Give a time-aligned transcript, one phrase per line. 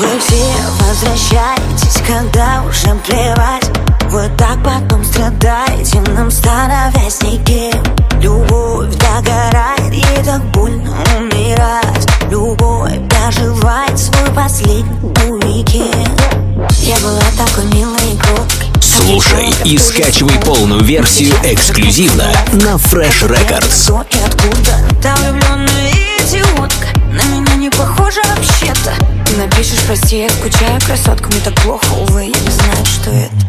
[0.00, 0.42] Вы все
[0.78, 3.70] возвращаетесь, когда уже плевать.
[4.08, 7.84] Вы так потом страдаете, нам становясь никем
[8.22, 12.06] Любовь догорает, ей так больно умирать.
[12.30, 16.22] Любовь доживает свой последний уикенд.
[16.78, 24.06] Я была такой милой игрушкой Слушай и скачивай полную версию эксклюзивно на Fresh Records.
[24.10, 24.16] И
[29.90, 33.39] прости, я скучаю, красотка Мне так плохо, увы, я не знаю, что это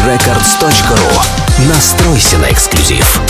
[0.00, 3.20] freshrecords.ru Настройся на эксклюзив.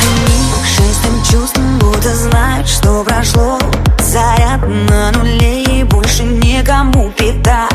[0.00, 3.58] Они шестым чувством будто знают, что прошло
[3.98, 7.67] Заряд на нуле и больше никому питать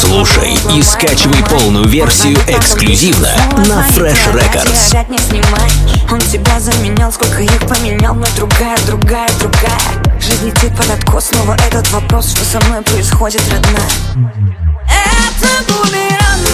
[0.00, 3.28] Слушай и скачивай полную версию эксклюзивно
[3.66, 4.94] на Fresh Records.
[6.10, 9.80] Он тебя заменял, сколько их поменял Но другая, другая, другая.
[10.20, 13.90] Жизнь летит под откос, снова этот вопрос Что со мной происходит, родная.
[14.86, 16.53] Это бумеранг